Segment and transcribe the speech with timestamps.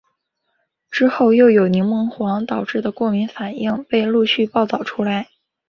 [0.89, 5.29] 之后又有柠檬黄导致的过敏反应被陆续报道出来。